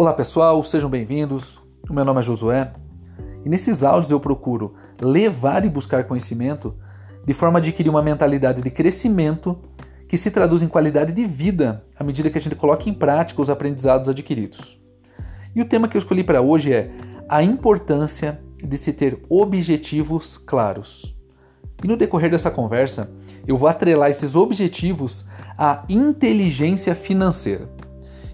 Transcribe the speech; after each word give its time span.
Olá 0.00 0.14
pessoal, 0.14 0.64
sejam 0.64 0.88
bem-vindos. 0.88 1.60
O 1.86 1.92
meu 1.92 2.06
nome 2.06 2.20
é 2.20 2.22
Josué 2.22 2.72
e 3.44 3.50
nesses 3.50 3.82
áudios 3.82 4.10
eu 4.10 4.18
procuro 4.18 4.74
levar 4.98 5.62
e 5.66 5.68
buscar 5.68 6.04
conhecimento 6.04 6.74
de 7.22 7.34
forma 7.34 7.58
a 7.58 7.60
adquirir 7.60 7.90
uma 7.90 8.00
mentalidade 8.00 8.62
de 8.62 8.70
crescimento 8.70 9.58
que 10.08 10.16
se 10.16 10.30
traduz 10.30 10.62
em 10.62 10.68
qualidade 10.68 11.12
de 11.12 11.26
vida 11.26 11.84
à 11.98 12.02
medida 12.02 12.30
que 12.30 12.38
a 12.38 12.40
gente 12.40 12.56
coloca 12.56 12.88
em 12.88 12.94
prática 12.94 13.42
os 13.42 13.50
aprendizados 13.50 14.08
adquiridos. 14.08 14.80
E 15.54 15.60
o 15.60 15.66
tema 15.66 15.86
que 15.86 15.98
eu 15.98 16.00
escolhi 16.00 16.24
para 16.24 16.40
hoje 16.40 16.72
é 16.72 16.90
a 17.28 17.42
importância 17.42 18.40
de 18.56 18.78
se 18.78 18.94
ter 18.94 19.22
objetivos 19.28 20.38
claros. 20.38 21.14
E 21.84 21.86
no 21.86 21.94
decorrer 21.94 22.30
dessa 22.30 22.50
conversa, 22.50 23.12
eu 23.46 23.54
vou 23.54 23.68
atrelar 23.68 24.10
esses 24.10 24.34
objetivos 24.34 25.26
à 25.58 25.84
inteligência 25.90 26.94
financeira. 26.94 27.68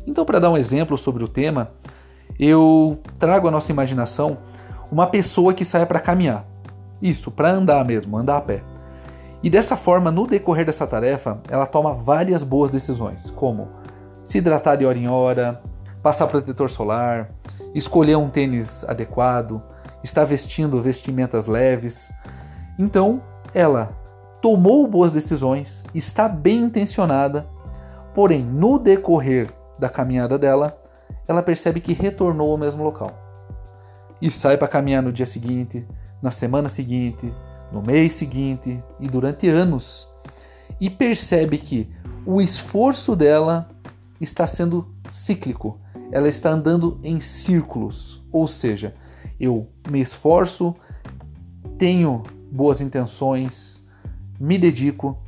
Então, 0.07 0.25
para 0.25 0.39
dar 0.39 0.51
um 0.51 0.57
exemplo 0.57 0.97
sobre 0.97 1.25
o 1.25 1.29
tema, 1.29 1.71
eu 2.39 2.99
trago 3.19 3.49
à 3.49 3.51
nossa 3.51 3.73
imaginação 3.73 4.39
uma 4.91 5.07
pessoa 5.07 5.53
que 5.53 5.65
saia 5.65 5.87
para 5.87 6.01
caminhar. 6.01 6.45
Isso, 7.01 7.31
para 7.31 7.51
andar 7.51 7.85
mesmo, 7.85 8.17
andar 8.17 8.37
a 8.37 8.41
pé. 8.41 8.63
E 9.43 9.51
dessa 9.51 9.77
forma, 9.77 10.11
no 10.11 10.27
decorrer 10.27 10.65
dessa 10.65 10.87
tarefa, 10.87 11.41
ela 11.49 11.67
toma 11.67 11.93
várias 11.93 12.43
boas 12.43 12.71
decisões, 12.71 13.31
como 13.31 13.69
se 14.25 14.39
hidratar 14.39 14.77
de 14.77 14.87
hora 14.87 14.99
em 14.99 15.09
hora, 15.09 15.61
passar 16.03 16.27
protetor 16.27 16.71
solar, 16.71 17.31
escolher 17.75 18.17
um 18.17 18.29
tênis 18.29 18.85
adequado, 18.85 19.63
estar 20.03 20.25
vestindo 20.25 20.81
vestimentas 20.81 21.47
leves. 21.47 22.11
Então, 22.79 23.21
ela 23.55 23.91
tomou 24.41 24.87
boas 24.87 25.13
decisões, 25.13 25.85
está 25.95 26.29
bem 26.29 26.59
intencionada, 26.59 27.47
porém, 28.15 28.43
no 28.43 28.79
decorrer 28.79 29.53
da 29.79 29.89
caminhada 29.89 30.39
dela, 30.39 30.81
ela 31.29 31.43
percebe 31.43 31.81
que 31.81 31.93
retornou 31.93 32.51
ao 32.51 32.59
mesmo 32.59 32.83
local. 32.83 33.11
E 34.21 34.31
sai 34.31 34.57
para 34.57 34.69
caminhar 34.69 35.03
no 35.03 35.13
dia 35.13 35.27
seguinte, 35.27 35.87
na 36.23 36.31
semana 36.31 36.69
seguinte, 36.69 37.33
no 37.71 37.83
mês 37.83 38.15
seguinte 38.15 38.83
e 38.99 39.09
durante 39.09 39.49
anos. 39.49 40.09
E 40.81 40.89
percebe 40.89 41.59
que 41.59 41.91
o 42.25 42.41
esforço 42.41 43.15
dela 43.15 43.69
está 44.21 44.47
sendo 44.47 44.89
cíclico, 45.07 45.79
ela 46.11 46.29
está 46.29 46.51
andando 46.51 46.99
em 47.03 47.21
círculos. 47.21 48.25
Ou 48.33 48.49
seja, 48.49 48.95
eu 49.39 49.69
me 49.91 50.01
esforço, 50.01 50.75
tenho 51.79 52.23
boas 52.51 52.81
intenções, 52.81 53.85
me 54.41 54.59
dedico, 54.59 55.19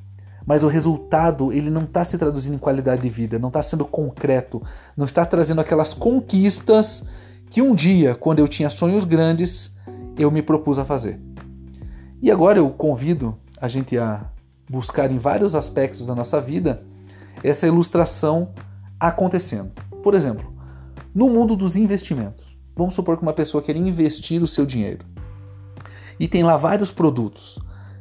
mas 0.49 0.65
o 0.65 0.67
resultado 0.67 1.53
ele 1.53 1.69
não 1.69 1.83
está 1.83 2.03
se 2.03 2.17
traduzindo 2.17 2.55
em 2.55 2.59
qualidade 2.59 3.03
de 3.03 3.11
vida, 3.11 3.39
não 3.39 3.49
está 3.49 3.61
sendo 3.61 3.85
concreto, 3.85 4.63
não 4.97 5.05
está 5.05 5.27
trazendo 5.27 5.61
aquelas 5.61 5.93
conquistas 5.93 7.05
que 7.51 7.61
um 7.61 7.75
dia, 7.75 8.15
quando 8.15 8.39
eu 8.39 8.49
tinha 8.49 8.71
sonhos 8.71 9.05
grandes, 9.05 9.71
eu 10.17 10.31
me 10.31 10.41
propus 10.41 10.79
a 10.79 10.87
fazer. 10.87 11.21
E 12.23 12.31
agora 12.31 12.61
eu 12.61 12.71
convido 12.71 13.37
a 13.61 13.69
gente 13.69 13.99
a 13.99 14.25
buscar 14.71 15.11
em 15.11 15.19
vários 15.19 15.55
aspectos 15.55 16.07
da 16.07 16.15
nossa 16.15 16.41
vida 16.41 16.83
essa 17.45 17.67
ilustração 17.67 18.49
acontecendo. 18.99 19.71
Por 20.03 20.15
exemplo, 20.15 20.51
no 21.15 21.29
mundo 21.29 21.55
dos 21.57 21.77
investimentos. 21.77 22.57
Vamos 22.75 22.95
supor 22.95 23.19
que 23.19 23.23
uma 23.23 23.35
pessoa 23.35 23.63
quer 23.63 23.77
investir 23.77 24.43
o 24.43 24.47
seu 24.47 24.65
dinheiro 24.65 25.05
e 26.19 26.27
tem 26.27 26.43
lá 26.43 26.57
vários 26.57 26.91
produtos: 26.91 27.59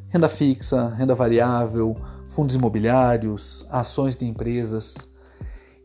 renda 0.07 0.29
fixa, 0.29 0.87
renda 0.89 1.13
variável, 1.13 1.97
fundos 2.27 2.55
imobiliários, 2.55 3.65
ações 3.69 4.15
de 4.15 4.25
empresas. 4.25 4.95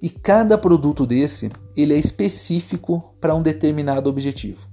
E 0.01 0.11
cada 0.11 0.59
produto 0.59 1.07
desse, 1.07 1.51
ele 1.77 1.95
é 1.95 1.99
específico 1.99 3.15
para 3.21 3.35
um 3.35 3.43
determinado 3.43 4.11
objetivo. 4.11 4.67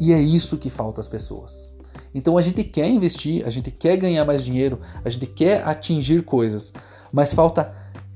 E 0.00 0.12
é 0.12 0.20
isso 0.20 0.56
que 0.56 0.70
falta 0.70 1.00
às 1.00 1.08
pessoas. 1.08 1.74
Então 2.14 2.38
a 2.38 2.42
gente 2.42 2.62
quer 2.62 2.88
investir, 2.88 3.44
a 3.46 3.50
gente 3.50 3.70
quer 3.70 3.96
ganhar 3.96 4.24
mais 4.24 4.44
dinheiro, 4.44 4.80
a 5.04 5.10
gente 5.10 5.26
quer 5.26 5.66
atingir 5.66 6.22
coisas, 6.22 6.72
mas 7.12 7.34
falta 7.34 7.74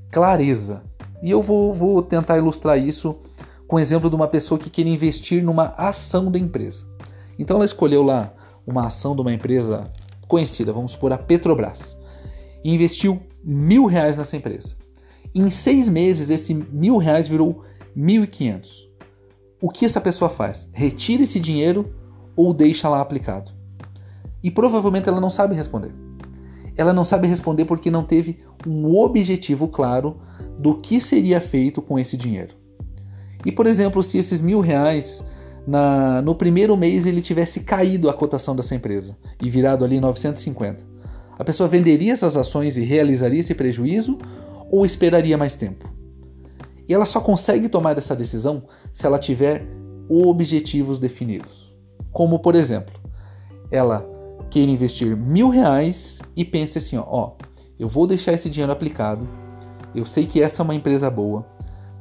clareza. 0.09 0.83
E 1.21 1.29
eu 1.29 1.41
vou, 1.41 1.73
vou 1.73 2.01
tentar 2.01 2.37
ilustrar 2.37 2.79
isso 2.79 3.19
com 3.67 3.75
o 3.75 3.79
exemplo 3.79 4.09
de 4.09 4.15
uma 4.15 4.27
pessoa 4.27 4.57
que 4.57 4.69
quer 4.69 4.87
investir 4.87 5.43
numa 5.43 5.75
ação 5.77 6.31
da 6.31 6.39
empresa. 6.39 6.85
Então 7.37 7.57
ela 7.57 7.65
escolheu 7.65 8.01
lá 8.01 8.33
uma 8.65 8.87
ação 8.87 9.15
de 9.15 9.21
uma 9.21 9.33
empresa 9.33 9.91
conhecida, 10.27 10.71
vamos 10.71 10.93
supor 10.93 11.11
a 11.13 11.17
Petrobras 11.17 12.00
e 12.63 12.73
investiu 12.73 13.21
mil 13.43 13.85
reais 13.85 14.17
nessa 14.17 14.37
empresa. 14.37 14.75
Em 15.33 15.49
seis 15.49 15.87
meses, 15.87 16.29
esse 16.29 16.53
mil 16.53 16.97
reais 16.97 17.27
virou 17.27 17.63
mil 17.95 18.23
e 18.23 18.27
quinhentos. 18.27 18.89
O 19.61 19.69
que 19.69 19.85
essa 19.85 20.01
pessoa 20.01 20.29
faz? 20.29 20.69
Retira 20.73 21.23
esse 21.23 21.39
dinheiro 21.39 21.93
ou 22.35 22.53
deixa 22.53 22.89
lá 22.89 22.99
aplicado? 22.99 23.51
E 24.43 24.49
provavelmente 24.49 25.07
ela 25.07 25.21
não 25.21 25.29
sabe 25.29 25.55
responder. 25.55 25.93
Ela 26.75 26.93
não 26.93 27.05
sabe 27.05 27.27
responder 27.27 27.65
porque 27.65 27.91
não 27.91 28.03
teve 28.03 28.39
um 28.65 28.95
objetivo 28.95 29.67
claro 29.67 30.17
do 30.57 30.75
que 30.75 30.99
seria 30.99 31.39
feito 31.39 31.81
com 31.81 31.99
esse 31.99 32.17
dinheiro. 32.17 32.55
E 33.45 33.51
por 33.51 33.67
exemplo, 33.67 34.01
se 34.01 34.17
esses 34.17 34.41
mil 34.41 34.59
reais 34.59 35.23
na, 35.65 36.21
no 36.21 36.33
primeiro 36.35 36.75
mês 36.75 37.05
ele 37.05 37.21
tivesse 37.21 37.61
caído 37.61 38.09
a 38.09 38.13
cotação 38.13 38.55
dessa 38.55 38.75
empresa 38.75 39.15
e 39.41 39.49
virado 39.49 39.85
ali 39.85 39.99
950, 39.99 40.83
a 41.41 41.43
pessoa 41.43 41.67
venderia 41.67 42.13
essas 42.13 42.37
ações 42.37 42.77
e 42.77 42.81
realizaria 42.81 43.39
esse 43.39 43.55
prejuízo 43.55 44.19
ou 44.69 44.85
esperaria 44.85 45.35
mais 45.39 45.55
tempo? 45.55 45.91
E 46.87 46.93
ela 46.93 47.03
só 47.03 47.19
consegue 47.19 47.67
tomar 47.67 47.97
essa 47.97 48.15
decisão 48.15 48.61
se 48.93 49.07
ela 49.07 49.17
tiver 49.17 49.65
objetivos 50.07 50.99
definidos. 50.99 51.75
Como, 52.11 52.37
por 52.37 52.53
exemplo, 52.53 52.93
ela 53.71 54.07
queira 54.51 54.69
investir 54.69 55.17
mil 55.17 55.49
reais 55.49 56.21
e 56.35 56.45
pense 56.45 56.77
assim: 56.77 56.97
ó, 56.97 57.05
ó, 57.07 57.31
eu 57.79 57.87
vou 57.87 58.05
deixar 58.05 58.33
esse 58.33 58.47
dinheiro 58.47 58.71
aplicado, 58.71 59.27
eu 59.95 60.05
sei 60.05 60.27
que 60.27 60.43
essa 60.43 60.61
é 60.61 60.63
uma 60.63 60.75
empresa 60.75 61.09
boa, 61.09 61.43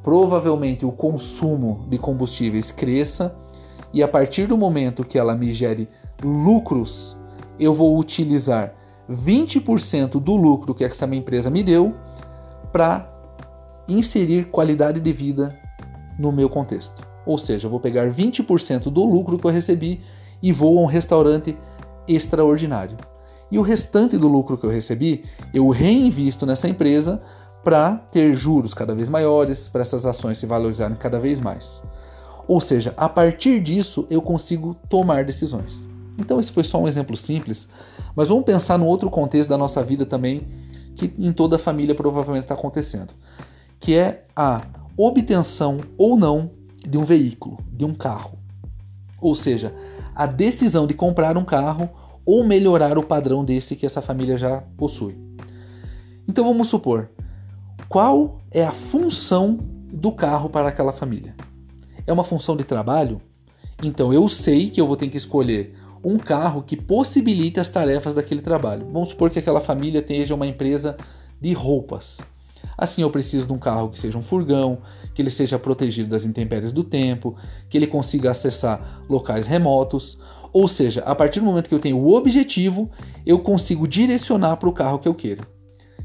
provavelmente 0.03 0.84
o 0.84 0.93
consumo 0.93 1.87
de 1.89 1.97
combustíveis 1.97 2.71
cresça 2.71 3.34
e 3.91 4.03
a 4.03 4.09
partir 4.09 4.47
do 4.47 4.59
momento 4.59 5.03
que 5.03 5.19
ela 5.19 5.34
me 5.34 5.51
gere 5.51 5.89
lucros, 6.22 7.17
eu 7.59 7.72
vou 7.72 7.99
utilizar 7.99 8.78
20% 9.10 10.21
do 10.21 10.37
lucro 10.37 10.75
que 10.75 10.84
essa 10.84 11.06
minha 11.06 11.21
empresa 11.21 11.50
me 11.50 11.62
deu 11.62 11.94
para 12.72 13.09
inserir 13.88 14.47
qualidade 14.47 15.00
de 15.00 15.12
vida 15.12 15.59
no 16.19 16.31
meu 16.31 16.48
contexto. 16.48 17.03
Ou 17.26 17.37
seja, 17.37 17.66
eu 17.66 17.71
vou 17.71 17.81
pegar 17.81 18.10
20% 18.10 18.84
do 18.84 19.04
lucro 19.04 19.38
que 19.38 19.47
eu 19.47 19.50
recebi 19.50 20.00
e 20.43 20.53
vou 20.53 20.78
a 20.78 20.82
um 20.82 20.87
restaurante 20.87 21.56
extraordinário. 22.06 22.97
E 23.50 23.59
o 23.59 23.62
restante 23.62 24.16
do 24.16 24.28
lucro 24.28 24.56
que 24.56 24.65
eu 24.65 24.71
recebi, 24.71 25.25
eu 25.53 25.69
reinvisto 25.71 26.47
nessa 26.47 26.69
empresa 26.69 27.21
para 27.65 27.97
ter 27.97 28.34
juros 28.34 28.72
cada 28.72 28.94
vez 28.94 29.09
maiores, 29.09 29.69
para 29.69 29.82
essas 29.82 30.06
ações 30.06 30.38
se 30.38 30.47
valorizarem 30.47 30.97
cada 30.97 31.19
vez 31.19 31.41
mais. 31.41 31.82
Ou 32.47 32.60
seja, 32.60 32.94
a 32.97 33.09
partir 33.09 33.60
disso 33.60 34.06
eu 34.09 34.22
consigo 34.22 34.75
tomar 34.88 35.25
decisões. 35.25 35.90
Então, 36.19 36.38
esse 36.38 36.53
foi 36.53 36.65
só 36.65 36.81
um 36.81 36.88
exemplo 36.88 37.16
simples, 37.16 37.69
mas 38.15 38.28
vamos 38.28 38.44
pensar 38.44 38.78
no 38.78 38.87
outro 38.87 39.09
contexto 39.10 39.48
da 39.48 39.59
nossa 39.59 39.82
vida 39.82 40.04
também, 40.04 40.47
que 40.97 41.12
em 41.19 41.32
toda 41.32 41.56
a 41.56 41.59
família 41.59 41.94
provavelmente 41.94 42.44
está 42.44 42.54
acontecendo, 42.54 43.15
que 43.78 43.97
é 43.97 44.25
a 44.37 44.62
obtenção 44.97 45.78
ou 45.97 46.16
não 46.16 46.50
de 46.87 46.98
um 46.98 47.04
veículo, 47.04 47.59
de 47.72 47.84
um 47.84 47.94
carro. 47.94 48.38
Ou 49.21 49.34
seja, 49.34 49.75
a 50.15 50.26
decisão 50.26 50.87
de 50.87 50.94
comprar 50.94 51.37
um 51.37 51.44
carro 51.44 51.88
ou 52.25 52.44
melhorar 52.44 52.98
o 52.98 53.06
padrão 53.06 53.44
desse 53.44 53.77
que 53.77 53.87
essa 53.87 54.03
família 54.03 54.37
já 54.37 54.62
possui. 54.77 55.16
Então 56.28 56.45
vamos 56.45 56.68
supor, 56.68 57.10
qual 57.89 58.41
é 58.51 58.65
a 58.65 58.72
função 58.72 59.59
do 59.92 60.13
carro 60.13 60.48
para 60.48 60.68
aquela 60.68 60.92
família? 60.92 61.34
É 62.06 62.13
uma 62.13 62.24
função 62.24 62.56
de 62.56 62.65
trabalho? 62.65 63.21
Então 63.83 64.13
eu 64.13 64.28
sei 64.28 64.71
que 64.71 64.80
eu 64.80 64.86
vou 64.86 64.97
ter 64.97 65.09
que 65.09 65.16
escolher 65.16 65.74
um 66.03 66.19
carro 66.19 66.63
que 66.63 66.77
possibilite 66.77 67.61
as 67.61 67.69
tarefas 67.69 68.15
daquele 68.15 68.41
trabalho. 68.41 68.87
Vamos 68.91 69.11
supor 69.11 69.31
que 69.31 69.39
aquela 69.39 69.61
família 69.61 70.03
tenha 70.03 70.35
uma 70.35 70.47
empresa 70.47 70.97
de 71.41 71.53
roupas. 71.53 72.19
Assim, 72.77 73.03
eu 73.03 73.11
preciso 73.11 73.47
de 73.47 73.53
um 73.53 73.59
carro 73.59 73.91
que 73.91 73.99
seja 73.99 74.17
um 74.17 74.23
furgão, 74.23 74.79
que 75.15 75.21
ele 75.21 75.31
seja 75.31 75.59
protegido 75.59 76.11
das 76.11 76.25
intempéries 76.25 76.73
do 76.73 76.83
tempo, 76.83 77.37
que 77.69 77.77
ele 77.77 77.87
consiga 77.87 78.31
acessar 78.31 79.03
locais 79.09 79.47
remotos. 79.47 80.19
Ou 80.53 80.67
seja, 80.67 81.03
a 81.03 81.15
partir 81.15 81.41
do 81.41 81.47
momento 81.47 81.69
que 81.69 81.75
eu 81.75 81.81
tenho 81.81 81.99
o 81.99 82.15
objetivo, 82.15 82.91
eu 83.25 83.39
consigo 83.39 83.87
direcionar 83.87 84.57
para 84.57 84.69
o 84.69 84.73
carro 84.73 84.99
que 84.99 85.09
eu 85.09 85.15
quero. 85.15 85.47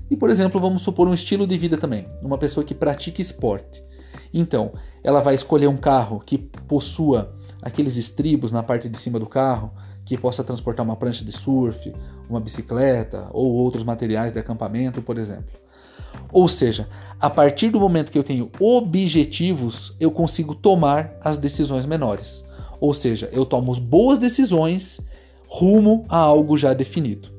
E, 0.09 0.15
por 0.15 0.29
exemplo, 0.29 0.59
vamos 0.59 0.81
supor 0.81 1.07
um 1.07 1.13
estilo 1.13 1.47
de 1.47 1.57
vida 1.57 1.77
também, 1.77 2.07
uma 2.21 2.37
pessoa 2.37 2.63
que 2.63 2.75
pratica 2.75 3.21
esporte. 3.21 3.81
Então, 4.33 4.73
ela 5.03 5.21
vai 5.21 5.33
escolher 5.33 5.67
um 5.67 5.77
carro 5.77 6.21
que 6.23 6.37
possua 6.37 7.33
aqueles 7.61 7.97
estribos 7.97 8.51
na 8.51 8.63
parte 8.63 8.87
de 8.89 8.97
cima 8.97 9.19
do 9.19 9.25
carro 9.25 9.71
que 10.05 10.17
possa 10.17 10.43
transportar 10.43 10.85
uma 10.85 10.95
prancha 10.95 11.25
de 11.25 11.31
surf, 11.31 11.93
uma 12.29 12.39
bicicleta 12.39 13.27
ou 13.31 13.51
outros 13.51 13.83
materiais 13.83 14.31
de 14.31 14.39
acampamento, 14.39 15.01
por 15.01 15.17
exemplo. 15.17 15.55
Ou 16.31 16.47
seja, 16.47 16.87
a 17.19 17.29
partir 17.29 17.69
do 17.69 17.79
momento 17.79 18.11
que 18.11 18.17
eu 18.17 18.23
tenho 18.23 18.51
objetivos, 18.59 19.95
eu 19.99 20.11
consigo 20.11 20.53
tomar 20.53 21.13
as 21.21 21.37
decisões 21.37 21.85
menores. 21.85 22.45
Ou 22.79 22.93
seja, 22.93 23.29
eu 23.31 23.45
tomo 23.45 23.73
boas 23.79 24.19
decisões 24.19 24.99
rumo 25.47 26.05
a 26.09 26.17
algo 26.17 26.57
já 26.57 26.73
definido. 26.73 27.29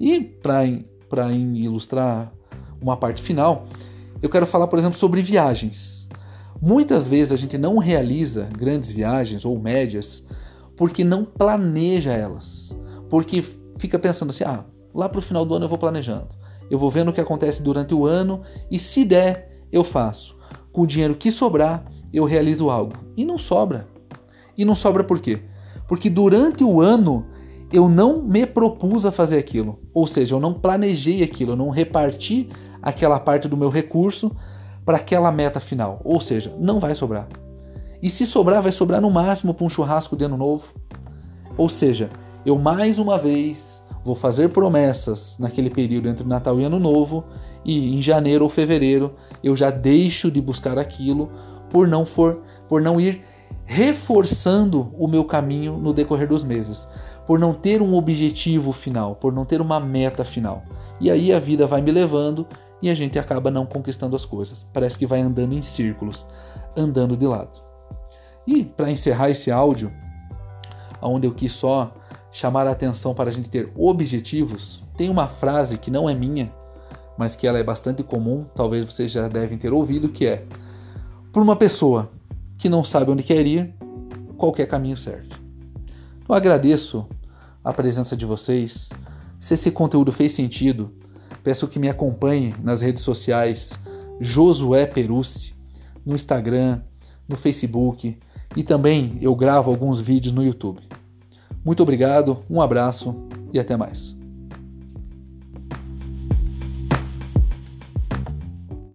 E 0.00 0.20
para 0.20 1.32
ilustrar 1.32 2.32
uma 2.80 2.96
parte 2.96 3.22
final, 3.22 3.66
eu 4.20 4.30
quero 4.30 4.46
falar, 4.46 4.66
por 4.66 4.78
exemplo, 4.78 4.98
sobre 4.98 5.22
viagens. 5.22 6.01
Muitas 6.64 7.08
vezes 7.08 7.32
a 7.32 7.36
gente 7.36 7.58
não 7.58 7.76
realiza 7.78 8.48
grandes 8.56 8.88
viagens 8.88 9.44
ou 9.44 9.58
médias 9.58 10.24
porque 10.76 11.02
não 11.02 11.24
planeja 11.24 12.12
elas. 12.12 12.72
Porque 13.10 13.42
fica 13.78 13.98
pensando 13.98 14.30
assim: 14.30 14.44
ah, 14.44 14.64
lá 14.94 15.08
para 15.08 15.18
o 15.18 15.22
final 15.22 15.44
do 15.44 15.56
ano 15.56 15.64
eu 15.64 15.68
vou 15.68 15.76
planejando. 15.76 16.28
Eu 16.70 16.78
vou 16.78 16.88
vendo 16.88 17.08
o 17.08 17.12
que 17.12 17.20
acontece 17.20 17.60
durante 17.60 17.92
o 17.92 18.06
ano 18.06 18.42
e 18.70 18.78
se 18.78 19.04
der, 19.04 19.64
eu 19.72 19.82
faço. 19.82 20.36
Com 20.70 20.82
o 20.82 20.86
dinheiro 20.86 21.16
que 21.16 21.32
sobrar, 21.32 21.84
eu 22.12 22.24
realizo 22.24 22.70
algo. 22.70 22.94
E 23.16 23.24
não 23.24 23.38
sobra. 23.38 23.88
E 24.56 24.64
não 24.64 24.76
sobra 24.76 25.02
por 25.02 25.18
quê? 25.18 25.40
Porque 25.88 26.08
durante 26.08 26.62
o 26.62 26.80
ano 26.80 27.26
eu 27.72 27.88
não 27.88 28.22
me 28.22 28.46
propus 28.46 29.04
a 29.04 29.10
fazer 29.10 29.36
aquilo. 29.36 29.80
Ou 29.92 30.06
seja, 30.06 30.36
eu 30.36 30.40
não 30.40 30.54
planejei 30.54 31.24
aquilo, 31.24 31.52
eu 31.52 31.56
não 31.56 31.70
reparti 31.70 32.48
aquela 32.80 33.18
parte 33.18 33.48
do 33.48 33.56
meu 33.56 33.68
recurso 33.68 34.30
para 34.84 34.98
aquela 34.98 35.30
meta 35.30 35.60
final. 35.60 36.00
Ou 36.04 36.20
seja, 36.20 36.54
não 36.58 36.80
vai 36.80 36.94
sobrar. 36.94 37.28
E 38.02 38.10
se 38.10 38.26
sobrar, 38.26 38.62
vai 38.62 38.72
sobrar 38.72 39.00
no 39.00 39.10
máximo 39.10 39.54
para 39.54 39.64
um 39.64 39.70
churrasco 39.70 40.16
de 40.16 40.24
ano 40.24 40.36
novo. 40.36 40.66
Ou 41.56 41.68
seja, 41.68 42.10
eu 42.44 42.58
mais 42.58 42.98
uma 42.98 43.16
vez 43.16 43.82
vou 44.04 44.14
fazer 44.14 44.48
promessas 44.48 45.36
naquele 45.38 45.70
período 45.70 46.08
entre 46.08 46.26
Natal 46.26 46.60
e 46.60 46.64
Ano 46.64 46.78
Novo 46.78 47.24
e 47.64 47.94
em 47.94 48.02
janeiro 48.02 48.42
ou 48.42 48.50
fevereiro 48.50 49.14
eu 49.44 49.54
já 49.54 49.70
deixo 49.70 50.30
de 50.30 50.40
buscar 50.40 50.76
aquilo 50.76 51.30
por 51.70 51.86
não 51.86 52.04
for 52.04 52.42
por 52.68 52.80
não 52.82 53.00
ir 53.00 53.22
reforçando 53.64 54.92
o 54.98 55.06
meu 55.06 55.24
caminho 55.24 55.76
no 55.76 55.92
decorrer 55.92 56.26
dos 56.26 56.42
meses, 56.42 56.88
por 57.26 57.38
não 57.38 57.54
ter 57.54 57.80
um 57.80 57.94
objetivo 57.94 58.72
final, 58.72 59.14
por 59.14 59.32
não 59.32 59.44
ter 59.44 59.60
uma 59.60 59.78
meta 59.78 60.24
final. 60.24 60.62
E 61.00 61.10
aí 61.10 61.32
a 61.32 61.38
vida 61.38 61.66
vai 61.66 61.80
me 61.80 61.90
levando 61.90 62.46
e 62.82 62.90
a 62.90 62.94
gente 62.94 63.18
acaba 63.18 63.50
não 63.50 63.64
conquistando 63.64 64.16
as 64.16 64.24
coisas. 64.24 64.66
Parece 64.72 64.98
que 64.98 65.06
vai 65.06 65.20
andando 65.20 65.54
em 65.54 65.62
círculos, 65.62 66.26
andando 66.76 67.16
de 67.16 67.26
lado. 67.26 67.62
E 68.46 68.64
para 68.64 68.90
encerrar 68.90 69.30
esse 69.30 69.50
áudio, 69.50 69.92
onde 71.00 71.26
eu 71.26 71.32
quis 71.32 71.52
só 71.52 71.94
chamar 72.32 72.66
a 72.66 72.72
atenção 72.72 73.14
para 73.14 73.30
a 73.30 73.32
gente 73.32 73.48
ter 73.48 73.70
objetivos, 73.76 74.82
tem 74.96 75.08
uma 75.08 75.28
frase 75.28 75.78
que 75.78 75.90
não 75.90 76.10
é 76.10 76.14
minha, 76.14 76.52
mas 77.16 77.36
que 77.36 77.46
ela 77.46 77.58
é 77.58 77.62
bastante 77.62 78.02
comum, 78.02 78.44
talvez 78.54 78.84
vocês 78.84 79.12
já 79.12 79.28
devem 79.28 79.56
ter 79.56 79.72
ouvido, 79.72 80.08
que 80.08 80.26
é: 80.26 80.44
por 81.32 81.42
uma 81.42 81.54
pessoa 81.54 82.10
que 82.58 82.68
não 82.68 82.84
sabe 82.84 83.10
onde 83.10 83.22
quer 83.22 83.46
ir, 83.46 83.74
qualquer 84.36 84.66
caminho 84.66 84.96
serve. 84.96 85.28
Eu 86.28 86.34
agradeço 86.34 87.06
a 87.62 87.72
presença 87.72 88.16
de 88.16 88.26
vocês. 88.26 88.90
Se 89.38 89.54
esse 89.54 89.70
conteúdo 89.70 90.10
fez 90.10 90.32
sentido, 90.32 90.92
peço 91.42 91.68
que 91.68 91.78
me 91.78 91.88
acompanhe 91.88 92.54
nas 92.62 92.80
redes 92.80 93.02
sociais 93.02 93.78
Josué 94.20 94.86
Perucci, 94.86 95.54
no 96.04 96.14
Instagram, 96.14 96.80
no 97.28 97.36
Facebook 97.36 98.18
e 98.56 98.62
também 98.62 99.18
eu 99.20 99.34
gravo 99.34 99.70
alguns 99.70 100.00
vídeos 100.00 100.32
no 100.32 100.44
YouTube. 100.44 100.80
Muito 101.64 101.82
obrigado, 101.82 102.40
um 102.50 102.60
abraço 102.60 103.14
e 103.52 103.58
até 103.58 103.76
mais. 103.76 104.21